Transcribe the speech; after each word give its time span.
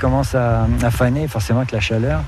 commence 0.00 0.34
à, 0.34 0.66
à 0.82 0.90
faner, 0.90 1.28
forcément 1.28 1.60
avec 1.60 1.72
la 1.72 1.80
chaleur. 1.80 2.22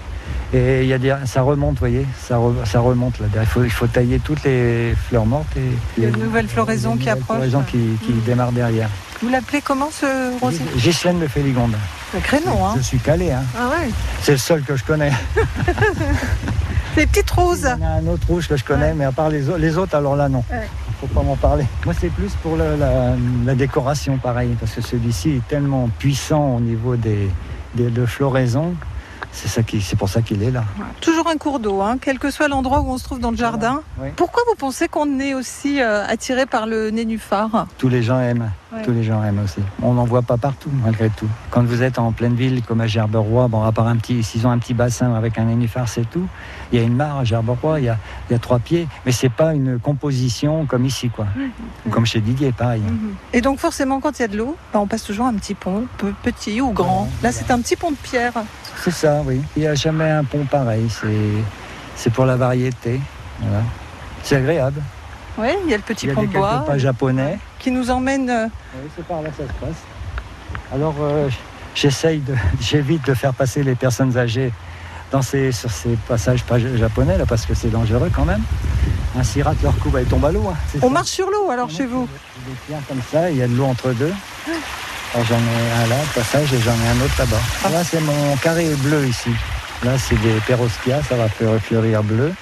Et 0.54 0.82
il 0.82 0.88
y 0.88 0.92
a 0.92 0.98
des, 0.98 1.14
ça 1.24 1.40
remonte, 1.40 1.72
vous 1.74 1.80
voyez, 1.80 2.06
ça, 2.20 2.36
re- 2.36 2.64
ça 2.66 2.80
remonte 2.80 3.18
là. 3.20 3.26
Il 3.40 3.46
faut, 3.46 3.64
il 3.64 3.70
faut 3.70 3.86
tailler 3.86 4.18
toutes 4.18 4.44
les 4.44 4.94
fleurs 5.08 5.24
mortes 5.24 5.56
et 5.56 5.60
Il 5.96 6.04
y 6.04 6.06
a 6.06 6.10
les- 6.10 6.14
une 6.18 6.24
nouvelle 6.24 6.46
floraison 6.46 6.94
les 6.94 7.00
qui 7.00 7.08
approche. 7.08 7.36
floraisons 7.36 7.62
qui, 7.62 7.78
qui 8.04 8.12
Mhm. 8.12 8.20
démarrent 8.26 8.52
derrière. 8.52 8.88
Vous 9.22 9.30
l'appelez 9.30 9.62
comment 9.62 9.88
ce 9.90 10.38
rosier 10.40 10.60
Ghislaine 10.76 11.20
de 11.20 11.26
Féligonde. 11.26 11.74
Sacré 12.12 12.40
nom, 12.44 12.66
hein 12.66 12.74
Je 12.76 12.82
suis 12.82 12.98
calé, 12.98 13.30
hein. 13.32 13.42
Ah 13.58 13.68
ouais 13.70 13.88
c'est 14.20 14.32
le 14.32 14.38
seul 14.38 14.62
que 14.62 14.76
je 14.76 14.84
connais. 14.84 15.12
Des 16.96 17.06
petites 17.06 17.30
roses. 17.30 17.66
Il 17.78 17.82
y 17.82 17.86
en 17.86 17.88
a 17.88 17.92
un 18.00 18.06
autre 18.08 18.26
rouge 18.28 18.46
que 18.48 18.56
je 18.56 18.64
connais, 18.64 18.88
Ouais. 18.88 18.94
mais 18.94 19.04
à 19.06 19.12
part 19.12 19.30
les, 19.30 19.48
autres- 19.48 19.58
les 19.58 19.78
autres, 19.78 19.94
alors 19.96 20.14
là, 20.16 20.28
non. 20.28 20.44
Ouais. 20.50 20.68
Faut 21.00 21.06
pas 21.06 21.22
m'en 21.22 21.36
parler. 21.36 21.64
Moi, 21.86 21.94
c'est 21.98 22.10
plus 22.10 22.32
pour 22.42 22.56
la 22.58 23.54
décoration, 23.54 24.18
pareil, 24.18 24.54
parce 24.60 24.72
que 24.72 24.82
celui-ci 24.82 25.30
est 25.30 25.48
tellement 25.48 25.88
puissant 25.98 26.56
au 26.56 26.60
niveau 26.60 26.96
des, 26.96 27.28
des- 27.74 27.90
de 27.90 28.06
floraison. 28.06 28.74
C'est 29.34 29.48
ça 29.48 29.62
qui, 29.62 29.80
c'est 29.80 29.96
pour 29.96 30.10
ça 30.10 30.20
qu'il 30.20 30.42
est 30.42 30.50
là. 30.50 30.64
Toujours 31.00 31.26
un 31.28 31.36
cours 31.38 31.58
d'eau, 31.58 31.80
hein, 31.80 31.96
quel 31.98 32.18
que 32.18 32.30
soit 32.30 32.48
l'endroit 32.48 32.80
où 32.80 32.90
on 32.90 32.98
se 32.98 33.04
trouve 33.04 33.18
dans 33.18 33.30
le 33.30 33.36
jardin. 33.36 33.80
Pourquoi 34.16 34.42
vous 34.48 34.56
pensez 34.56 34.88
qu'on 34.88 35.18
est 35.20 35.32
aussi 35.32 35.80
euh, 35.80 36.04
attiré 36.06 36.44
par 36.44 36.66
le 36.66 36.90
nénuphar? 36.90 37.66
Tous 37.78 37.88
les 37.88 38.02
gens 38.02 38.20
aiment. 38.20 38.50
Ouais. 38.72 38.82
Tous 38.82 38.92
les 38.92 39.02
gens 39.02 39.22
aiment 39.22 39.40
aussi. 39.44 39.60
On 39.82 39.92
n'en 39.92 40.04
voit 40.04 40.22
pas 40.22 40.38
partout, 40.38 40.70
malgré 40.82 41.10
tout. 41.10 41.28
Quand 41.50 41.62
vous 41.62 41.82
êtes 41.82 41.98
en 41.98 42.10
pleine 42.12 42.34
ville, 42.34 42.62
comme 42.62 42.80
à 42.80 42.86
Gerberoy, 42.86 43.48
bon, 43.48 43.62
à 43.62 43.72
part 43.72 43.86
un 43.86 43.96
petit, 43.96 44.22
s'ils 44.22 44.46
ont 44.46 44.50
un 44.50 44.58
petit 44.58 44.72
bassin 44.72 45.14
avec 45.14 45.38
un 45.38 45.44
nénuphar, 45.44 45.88
c'est 45.88 46.08
tout. 46.08 46.26
Il 46.72 46.78
y 46.78 46.82
a 46.82 46.84
une 46.84 46.96
mare 46.96 47.18
à 47.18 47.24
Gerberoy, 47.24 47.80
il 47.80 47.84
y 47.84 47.88
a, 47.90 47.98
il 48.30 48.32
y 48.32 48.36
a 48.36 48.38
trois 48.38 48.58
pieds, 48.58 48.88
mais 49.04 49.12
c'est 49.12 49.28
pas 49.28 49.52
une 49.52 49.78
composition 49.78 50.64
comme 50.64 50.86
ici, 50.86 51.10
quoi. 51.10 51.26
Comme 51.90 52.06
chez 52.06 52.20
Didier, 52.20 52.52
pareil. 52.52 52.80
Mhm. 52.80 53.14
Et 53.34 53.42
donc 53.42 53.58
forcément, 53.58 54.00
quand 54.00 54.18
il 54.18 54.22
y 54.22 54.24
a 54.24 54.28
de 54.28 54.38
l'eau, 54.38 54.56
bah, 54.72 54.80
on 54.80 54.86
passe 54.86 55.04
toujours 55.04 55.26
un 55.26 55.34
petit 55.34 55.54
pont, 55.54 55.84
petit 56.22 56.60
ou 56.62 56.70
grand. 56.72 57.10
Là, 57.22 57.30
c'est 57.30 57.50
un 57.50 57.60
petit 57.60 57.76
pont 57.76 57.90
de 57.90 57.96
pierre. 57.96 58.32
C'est 58.82 58.90
ça, 58.90 59.20
oui. 59.26 59.42
Il 59.56 59.62
n'y 59.62 59.68
a 59.68 59.74
jamais 59.74 60.10
un 60.10 60.24
pont 60.24 60.44
pareil. 60.50 60.88
C'est, 60.88 61.44
c'est 61.94 62.10
pour 62.10 62.24
la 62.24 62.36
variété. 62.36 63.00
Voilà. 63.40 63.62
C'est 64.22 64.36
agréable. 64.36 64.80
Oui, 65.38 65.48
il 65.64 65.70
y 65.70 65.74
a 65.74 65.76
le 65.78 65.82
petit 65.82 66.06
il 66.06 66.08
y 66.10 66.12
a 66.12 66.14
pont 66.14 66.20
des 66.22 66.26
de 66.28 66.32
bois 66.32 66.64
pas 66.66 66.78
japonais. 66.78 67.38
qui 67.58 67.70
nous 67.70 67.90
emmène. 67.90 68.28
euh, 68.28 68.46
Oui, 68.76 68.90
c'est 68.96 69.04
par 69.06 69.22
là 69.22 69.30
que 69.30 69.36
ça 69.36 69.48
se 69.48 69.52
passe. 69.64 69.76
Alors, 70.74 70.94
euh, 71.00 71.28
j'essaye 71.74 72.20
de, 72.20 72.34
j'évite 72.60 73.06
de 73.06 73.14
faire 73.14 73.32
passer 73.34 73.62
les 73.62 73.74
personnes 73.74 74.16
âgées 74.18 74.52
dans 75.10 75.22
ces, 75.22 75.52
sur 75.52 75.70
ces 75.70 75.96
passages 76.08 76.42
pas 76.44 76.58
japonais, 76.58 77.16
là, 77.18 77.24
parce 77.26 77.44
que 77.46 77.54
c'est 77.54 77.70
dangereux 77.70 78.10
quand 78.14 78.24
même. 78.24 78.42
Ainsi 79.18 79.42
rate 79.42 79.62
leur 79.62 79.76
coup, 79.78 79.90
bah, 79.90 80.00
ils 80.00 80.06
tombent 80.08 80.24
à 80.24 80.32
l'eau. 80.32 80.44
hein, 80.50 80.56
On 80.80 80.88
ça. 80.88 80.88
marche 80.88 81.08
sur 81.08 81.26
l'eau 81.30 81.50
alors 81.50 81.68
chez 81.68 81.84
vous 81.86 82.08
pierres 82.66 82.80
comme 82.88 83.00
ça, 83.12 83.30
il 83.30 83.36
y 83.36 83.42
a 83.42 83.46
de 83.46 83.54
l'eau 83.54 83.64
entre 83.66 83.90
deux. 83.92 84.12
Alors, 85.14 85.26
j'en 85.26 85.36
ai 85.36 85.84
un 85.84 85.86
là, 85.88 85.96
au 86.02 86.18
passage, 86.18 86.52
et 86.54 86.58
j'en 86.60 86.72
ai 86.72 86.88
un 86.88 87.04
autre 87.04 87.14
là-bas. 87.18 87.36
Ah. 87.64 87.68
Là, 87.70 87.84
c'est 87.84 88.00
mon 88.00 88.36
carré 88.36 88.74
bleu 88.76 89.06
ici. 89.06 89.30
Là, 89.84 89.98
c'est 89.98 90.18
des 90.22 90.32
perovskias, 90.46 91.02
ça 91.08 91.16
va 91.16 91.28
faire 91.28 91.58
fleurir 91.60 92.02
bleu. 92.02 92.32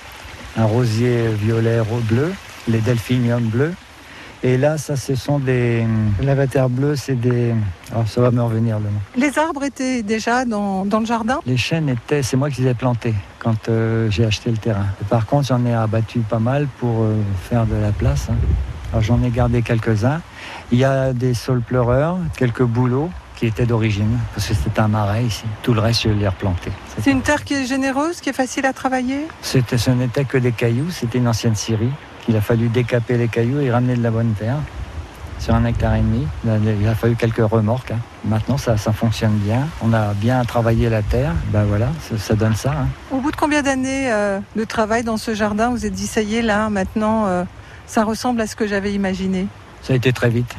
Un 0.57 0.65
rosier 0.65 1.29
violet 1.41 1.81
bleu, 2.03 2.33
les 2.69 2.79
delphiniums 2.79 3.45
bleus. 3.49 3.75
Et 4.43 4.57
là, 4.57 4.79
ça, 4.79 4.97
ce 4.97 5.15
sont 5.15 5.39
des 5.39 5.87
lavataires 6.23 6.71
bleus, 6.71 6.97
c'est 6.97 7.15
des. 7.15 7.55
Alors, 7.93 8.09
ça 8.09 8.23
va 8.23 8.31
me 8.31 8.41
revenir 8.43 8.79
le 8.79 8.85
nom. 8.85 9.01
Les 9.15 9.39
arbres 9.39 9.65
étaient 9.65 10.03
déjà 10.03 10.47
dans, 10.47 10.87
dans 10.87 11.01
le 11.01 11.05
jardin? 11.05 11.41
Les 11.45 11.59
chênes 11.59 11.91
étaient, 11.91 12.23
c'est 12.23 12.39
moi 12.39 12.49
qui 12.49 12.63
les 12.63 12.71
ai 12.71 12.75
plantés 12.75 13.15
quand 13.39 13.69
euh, 13.69 14.11
j'ai 14.11 14.25
acheté 14.25 14.51
le 14.51 14.57
terrain. 14.57 14.87
Et 15.03 15.05
par 15.05 15.27
contre, 15.27 15.49
j'en 15.49 15.65
ai 15.67 15.75
abattu 15.75 16.21
pas 16.21 16.39
mal 16.39 16.69
pour 16.79 17.03
euh, 17.03 17.17
faire 17.51 17.67
de 17.67 17.75
la 17.75 17.93
place. 17.93 18.29
hein. 18.31 18.37
Alors, 18.93 19.03
j'en 19.03 19.23
ai 19.23 19.29
gardé 19.29 19.61
quelques-uns. 19.61 20.23
Il 20.73 20.79
y 20.79 20.85
a 20.85 21.13
des 21.13 21.35
saules 21.35 21.61
pleureurs, 21.61 22.17
quelques 22.39 22.63
bouleaux 22.63 23.11
qui 23.37 23.47
étaient 23.47 23.67
d'origine, 23.67 24.19
parce 24.35 24.47
que 24.49 24.55
c'était 24.55 24.81
un 24.81 24.89
marais 24.89 25.25
ici. 25.25 25.45
Tout 25.63 25.75
le 25.75 25.81
reste, 25.81 26.03
je 26.05 26.09
l'ai 26.09 26.29
replanté. 26.29 26.73
C'est 27.03 27.11
une 27.11 27.23
terre 27.23 27.45
qui 27.45 27.55
est 27.55 27.67
généreuse, 27.67 28.21
qui 28.21 28.31
est 28.31 28.35
facile 28.35 28.65
à 28.67 28.73
travailler? 28.73 29.27
Ce 29.43 29.59
n'était 29.91 30.25
que 30.25 30.39
des 30.39 30.53
cailloux, 30.53 30.91
c'était 30.91 31.19
une 31.19 31.29
ancienne 31.29 31.55
scierie 31.57 31.93
qu'il 32.25 32.37
a 32.37 32.41
fallu 32.41 32.69
décaper 32.69 33.17
les 33.17 33.29
cailloux 33.29 33.61
et 33.61 33.71
ramener 33.71 33.97
de 33.97 34.03
la 34.03 34.11
bonne 34.11 34.33
terre 34.33 34.57
sur 35.39 35.55
un 35.55 35.65
hectare 35.65 35.95
et 35.95 36.01
demi. 36.01 36.27
Il 36.45 36.87
a 36.89 36.95
fallu 36.95 37.17
quelques 37.17 37.39
remorques. 37.39 37.93
hein. 37.93 37.99
Maintenant, 38.27 38.59
ça, 38.59 38.77
ça 38.77 38.93
fonctionne 38.93 39.37
bien. 39.39 39.67
On 39.83 39.93
a 39.95 40.13
bien 40.13 40.45
travaillé 40.45 40.91
la 40.91 41.01
terre. 41.03 41.33
Ben 41.53 41.65
voilà, 41.65 41.89
ça, 42.09 42.19
ça 42.19 42.35
donne 42.35 42.55
ça. 42.55 42.73
hein. 42.73 42.89
Au 43.11 43.21
bout 43.21 43.31
de 43.31 43.37
combien 43.37 43.63
d'années 43.63 44.13
euh, 44.13 44.39
de 44.55 44.65
travail 44.65 45.03
dans 45.03 45.17
ce 45.17 45.35
jardin, 45.35 45.69
vous 45.71 45.77
vous 45.77 45.87
êtes 45.87 45.95
dit 45.95 46.07
ça 46.07 46.21
y 46.21 46.37
est 46.37 46.43
là, 46.43 46.69
maintenant, 46.69 47.27
euh, 47.27 47.45
ça 47.87 48.05
ressemble 48.05 48.41
à 48.43 48.47
ce 48.47 48.55
que 48.55 48.67
j'avais 48.67 48.93
imaginé? 48.93 49.47
Ça 49.83 49.95
a 49.95 49.97
été 49.97 50.13
très 50.13 50.29
vite. 50.29 50.55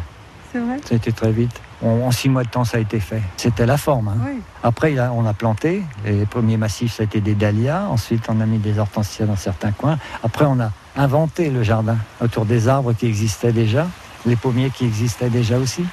C'est 0.51 0.59
vrai? 0.59 0.78
Ça 0.83 0.95
a 0.95 0.97
été 0.97 1.11
très 1.11 1.31
vite. 1.31 1.61
En, 1.83 1.89
en 2.07 2.11
six 2.11 2.29
mois 2.29 2.43
de 2.43 2.49
temps, 2.49 2.63
ça 2.63 2.77
a 2.77 2.79
été 2.79 2.99
fait. 2.99 3.21
C'était 3.37 3.65
la 3.65 3.77
forme. 3.77 4.09
hein. 4.09 4.17
Oui. 4.25 4.39
Après, 4.63 4.95
on 4.99 5.25
a 5.25 5.33
planté. 5.33 5.83
Les 6.05 6.25
premiers 6.27 6.57
massifs, 6.57 6.93
ça 6.95 7.03
a 7.03 7.05
été 7.05 7.21
des 7.21 7.33
dahlias. 7.33 7.87
Ensuite, 7.89 8.23
on 8.29 8.39
a 8.39 8.45
mis 8.45 8.59
des 8.59 8.77
hortensias 8.77 9.25
dans 9.25 9.35
certains 9.35 9.71
coins. 9.71 9.97
Après, 10.23 10.45
on 10.45 10.59
a 10.59 10.71
inventé 10.95 11.49
le 11.49 11.63
jardin 11.63 11.97
autour 12.21 12.45
des 12.45 12.67
arbres 12.67 12.93
qui 12.93 13.07
existaient 13.07 13.51
déjà, 13.53 13.87
les 14.25 14.35
pommiers 14.35 14.69
qui 14.69 14.85
existaient 14.85 15.29
déjà 15.29 15.57
aussi. 15.57 15.83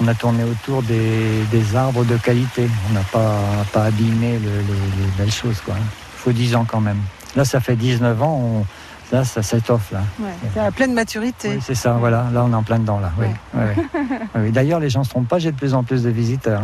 On 0.00 0.06
a 0.08 0.14
tourné 0.14 0.44
autour 0.44 0.82
des, 0.82 1.42
des 1.50 1.76
arbres 1.76 2.04
de 2.04 2.16
qualité. 2.16 2.68
On 2.90 2.94
n'a 2.94 3.02
pas, 3.12 3.38
pas 3.72 3.84
abîmé 3.84 4.38
le- 4.38 4.48
les, 4.60 5.04
les 5.04 5.10
belles 5.18 5.32
choses. 5.32 5.60
Il 5.68 5.74
faut 6.16 6.32
10 6.32 6.54
ans 6.56 6.64
quand 6.64 6.80
même. 6.80 6.98
Là, 7.34 7.44
ça 7.44 7.60
fait 7.60 7.76
19 7.76 8.22
ans. 8.22 8.40
on- 8.60 8.66
là, 9.12 9.24
ça 9.24 9.42
s'étoffe. 9.42 9.92
Là. 9.92 10.00
Ouais, 10.20 10.30
c'est 10.54 10.60
à 10.60 10.70
pleine 10.70 10.94
maturité. 10.94 11.50
Oui, 11.50 11.58
c'est 11.62 11.74
ça, 11.74 11.92
voilà. 11.92 12.26
Là, 12.32 12.44
on 12.44 12.50
est 12.52 12.54
en 12.56 12.62
plein 12.62 12.78
dedans, 12.78 12.98
là. 12.98 13.12
Oui, 13.18 13.26
Ouais. 13.54 13.76
oui, 14.36 14.50
D'ailleurs, 14.50 14.80
les 14.80 14.90
gens 14.90 15.00
ne 15.00 15.04
se 15.04 15.10
trompent 15.10 15.28
pas, 15.28 15.38
j'ai 15.38 15.52
de 15.52 15.56
plus 15.56 15.74
en 15.74 15.84
plus 15.84 16.02
de 16.02 16.10
visiteurs. 16.10 16.62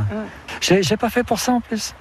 J'ai 0.61 0.83
j'ai 0.83 0.97
pas 0.97 1.11
fait 1.11 1.23
pour 1.25 1.39
ça 1.39 1.53
en 1.53 1.61
plus. 1.61 1.95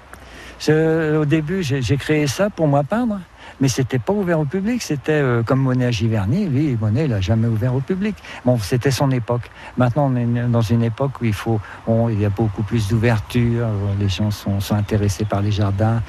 Je- 0.59 1.15
au 1.17 1.25
début, 1.25 1.61
j'ai 1.61 1.81
j'ai 1.83 1.97
créé 1.97 2.25
ça 2.25 2.49
pour 2.49 2.67
moi 2.67 2.83
peindre, 2.83 3.19
mais 3.61 3.67
c'était 3.67 3.99
pas 3.99 4.13
ouvert 4.13 4.39
au 4.39 4.45
public. 4.45 4.81
C'était 4.81 5.11
euh, 5.11 5.43
comme 5.43 5.59
Monet 5.59 5.85
à 5.85 5.91
Giverny. 5.91 6.47
Lui, 6.47 6.75
Monet, 6.81 7.05
il 7.05 7.13
a 7.13 7.21
jamais 7.21 7.47
ouvert 7.47 7.75
au 7.75 7.79
public. 7.81 8.15
Bon, 8.43 8.57
c'était 8.57 8.89
son 8.89 9.11
époque. 9.11 9.51
Maintenant, 9.77 10.11
on 10.11 10.15
est 10.15 10.25
dans 10.47 10.61
une 10.61 10.81
époque 10.81 11.21
où 11.21 11.25
il 11.25 11.33
faut, 11.33 11.59
on- 11.85 12.09
il 12.09 12.19
y 12.19 12.25
a 12.25 12.29
beaucoup 12.29 12.63
plus 12.63 12.87
d'ouverture. 12.87 13.67
euh, 13.67 13.93
Les 13.99 14.09
gens 14.09 14.31
sont, 14.31 14.59
sont 14.59 14.73
intéressés 14.75 15.25
par 15.25 15.41
les 15.41 15.51
jardins. 15.51 16.01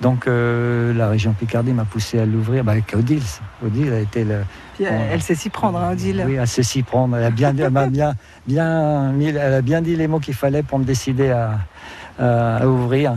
Donc, 0.00 0.26
euh, 0.26 0.92
la 0.94 1.08
région 1.08 1.32
Picardie 1.32 1.72
m'a 1.72 1.84
poussé 1.84 2.18
à 2.18 2.26
l'ouvrir 2.26 2.64
bah, 2.64 2.72
avec 2.72 2.94
Odile. 2.94 3.22
Odile 3.64 3.92
a 3.92 4.00
été 4.00 4.24
le, 4.24 4.38
Puis 4.74 4.84
elle, 4.84 5.00
elle 5.12 5.22
sait 5.22 5.34
s'y 5.34 5.48
prendre, 5.50 5.78
hein, 5.78 5.92
Odile. 5.92 6.22
oui, 6.26 6.34
elle 6.34 6.46
sait 6.46 6.62
s'y 6.62 6.82
prendre. 6.82 7.16
Elle 7.16 7.24
a 7.24 7.30
bien, 7.30 7.54
elle 7.56 7.70
bien, 7.90 8.14
bien, 8.46 9.12
mis- 9.12 9.28
elle 9.28 9.54
a 9.54 9.62
bien 9.62 9.80
dit 9.82 9.96
les 9.96 10.08
mots 10.08 10.20
qu'il 10.20 10.34
fallait 10.34 10.62
pour 10.62 10.78
me 10.78 10.84
décider 10.84 11.30
à, 11.30 11.58
à- 12.18 12.56
à 12.56 12.66
ouvrir. 12.66 13.14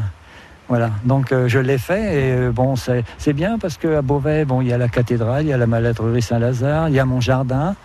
Voilà. 0.67 0.91
Donc 1.03 1.31
euh, 1.31 1.47
je 1.47 1.57
l'ai 1.57 1.79
fait 1.79 2.01
et 2.13 2.31
euh, 2.31 2.51
bon, 2.51 2.75
c'est 2.75 3.03
c'est 3.17 3.33
bien 3.33 3.57
parce 3.57 3.77
qu'à 3.77 4.03
Beauvais, 4.03 4.45
bon, 4.45 4.61
il 4.61 4.67
y 4.67 4.73
a 4.73 4.77
la 4.77 4.87
cathédrale, 4.87 5.43
il 5.43 5.49
y 5.49 5.53
a 5.53 5.57
la 5.57 5.65
maladrerie 5.65 6.21
Saint-Lazare, 6.21 6.89
il 6.89 6.95
y 6.95 6.99
a 6.99 7.05
mon 7.05 7.19
jardin. 7.21 7.75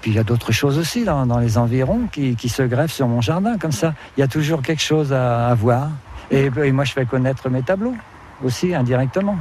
Puis 0.00 0.12
il 0.12 0.16
y 0.16 0.20
a 0.20 0.22
d'autres 0.22 0.52
choses 0.52 0.78
aussi 0.78 1.04
dans, 1.04 1.26
dans 1.26 1.38
les 1.38 1.58
environs 1.58 2.02
qui, 2.10 2.36
qui 2.36 2.48
se 2.48 2.62
greffent 2.62 2.92
sur 2.92 3.08
mon 3.08 3.20
jardin. 3.20 3.58
Comme 3.58 3.72
ça, 3.72 3.94
il 4.16 4.20
y 4.20 4.22
a 4.22 4.28
toujours 4.28 4.62
quelque 4.62 4.80
chose 4.80 5.12
à, 5.12 5.48
à 5.48 5.54
voir. 5.54 5.88
Et, 6.30 6.50
moi, 6.72 6.84
je 6.84 6.92
fais 6.92 7.06
connaître 7.06 7.48
mes 7.48 7.62
tableaux 7.62 7.96
aussi 8.42 8.74
indirectement. 8.74 9.36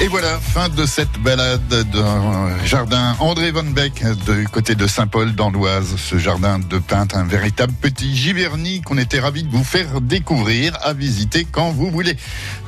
Et 0.00 0.06
voilà, 0.06 0.38
fin 0.38 0.68
de 0.68 0.86
cette 0.86 1.18
balade 1.24 1.74
dans 1.92 2.46
le 2.46 2.64
jardin 2.64 3.16
André 3.18 3.50
Van 3.50 3.64
Beck 3.64 4.04
du 4.26 4.46
côté 4.46 4.76
de 4.76 4.86
Saint-Paul 4.86 5.34
dans 5.34 5.50
l'Oise. 5.50 5.96
Ce 5.96 6.18
jardin 6.18 6.60
de 6.60 6.78
peintre, 6.78 7.16
un 7.16 7.24
véritable 7.24 7.72
petit 7.72 8.14
Giverny 8.14 8.80
qu'on 8.80 8.96
était 8.96 9.18
ravis 9.18 9.42
de 9.42 9.50
vous 9.50 9.64
faire 9.64 10.00
découvrir, 10.00 10.78
à 10.82 10.92
visiter 10.92 11.44
quand 11.50 11.72
vous 11.72 11.90
voulez. 11.90 12.16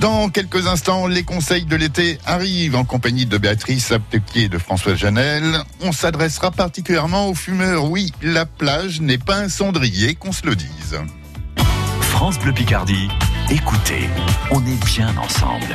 Dans 0.00 0.28
quelques 0.28 0.66
instants, 0.66 1.06
les 1.06 1.22
conseils 1.22 1.66
de 1.66 1.76
l'été 1.76 2.18
arrivent 2.26 2.74
en 2.74 2.84
compagnie 2.84 3.26
de 3.26 3.38
Béatrice 3.38 3.92
Aptepied 3.92 4.46
et 4.46 4.48
de 4.48 4.58
François 4.58 4.96
Janel. 4.96 5.60
On 5.82 5.92
s'adressera 5.92 6.50
particulièrement 6.50 7.28
aux 7.28 7.34
fumeurs. 7.34 7.84
Oui, 7.84 8.12
la 8.22 8.44
plage 8.44 9.00
n'est 9.00 9.18
pas 9.18 9.36
un 9.36 9.48
cendrier, 9.48 10.16
qu'on 10.16 10.32
se 10.32 10.44
le 10.44 10.56
dise. 10.56 10.98
France 12.20 12.38
Bleu 12.38 12.52
Picardie, 12.52 13.08
écoutez, 13.50 14.10
on 14.50 14.58
est 14.66 14.84
bien 14.84 15.08
ensemble. 15.16 15.74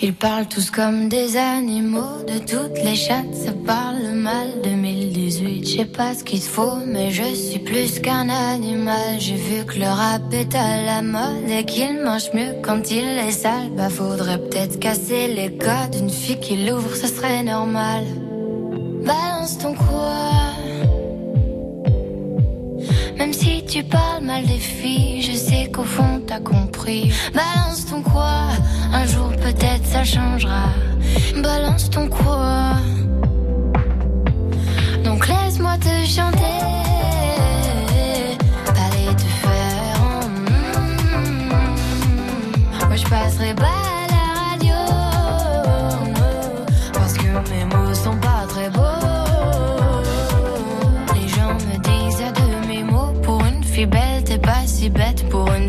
Ils 0.00 0.14
parlent 0.14 0.48
tous 0.48 0.70
comme 0.70 1.10
des 1.10 1.36
animaux, 1.36 2.24
de 2.26 2.38
toutes 2.38 2.82
les 2.82 2.96
chattes, 2.96 3.34
ça 3.34 3.52
parle 3.66 4.12
mal. 4.14 4.48
2018, 4.64 5.68
je 5.68 5.76
sais 5.76 5.84
pas 5.84 6.14
ce 6.14 6.24
qu'il 6.24 6.40
faut, 6.40 6.76
mais 6.86 7.10
je 7.10 7.34
suis 7.34 7.58
plus 7.58 8.00
qu'un 8.00 8.30
animal. 8.30 9.18
J'ai 9.18 9.34
vu 9.34 9.66
que 9.66 9.78
le 9.78 9.88
rap 9.88 10.22
est 10.32 10.54
à 10.54 10.80
la 10.82 11.02
mode 11.02 11.50
et 11.50 11.66
qu'il 11.66 12.02
mange 12.02 12.32
mieux 12.32 12.54
quand 12.62 12.90
il 12.90 13.04
est 13.06 13.30
sale. 13.30 13.68
Bah 13.76 13.90
faudrait 13.90 14.38
peut-être 14.38 14.80
casser 14.80 15.28
les 15.28 15.54
codes, 15.58 15.96
une 16.00 16.08
fille 16.08 16.40
qui 16.40 16.64
l'ouvre, 16.64 16.96
ce 16.96 17.08
serait 17.08 17.42
normal. 17.42 18.04
Balance 19.04 19.58
ton 19.58 19.74
quoi 19.74 20.45
tu 23.66 23.82
parles 23.82 24.24
mal 24.24 24.46
des 24.46 24.58
filles, 24.58 25.22
je 25.22 25.32
sais 25.32 25.70
qu'au 25.72 25.84
fond 25.84 26.20
t'as 26.26 26.40
compris. 26.40 27.12
Balance 27.34 27.86
ton 27.86 28.02
quoi, 28.02 28.48
un 28.92 29.06
jour 29.06 29.30
peut-être 29.36 29.84
ça 29.84 30.04
changera. 30.04 30.68
Balance 31.42 31.90
ton 31.90 32.08
quoi. 32.08 32.76